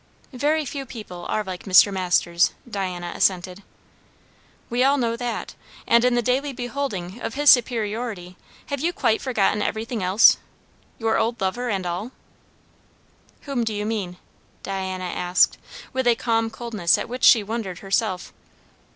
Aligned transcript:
"Very 0.33 0.65
few 0.65 0.87
people 0.87 1.27
are 1.29 1.43
like 1.43 1.65
Mr. 1.65 1.93
Masters," 1.93 2.53
Diana 2.67 3.13
assented. 3.15 3.61
"We 4.67 4.83
all 4.83 4.97
know 4.97 5.15
that. 5.15 5.53
And 5.85 6.03
in 6.03 6.15
the 6.15 6.23
daily 6.23 6.53
beholding 6.53 7.21
of 7.21 7.35
his 7.35 7.51
superiority, 7.51 8.35
have 8.69 8.79
you 8.81 8.93
quite 8.93 9.21
forgotten 9.21 9.61
everything 9.61 10.01
else? 10.01 10.37
your 10.97 11.19
old 11.19 11.39
lover 11.39 11.69
and 11.69 11.85
all?" 11.85 12.13
"Whom 13.41 13.63
do 13.63 13.75
you 13.75 13.85
mean?" 13.85 14.17
Diana 14.63 15.03
asked, 15.05 15.59
with 15.93 16.07
a 16.07 16.15
calm 16.15 16.49
coldness 16.49 16.97
at 16.97 17.07
which 17.07 17.23
she 17.23 17.43
wondered 17.43 17.77
herself. 17.85 18.33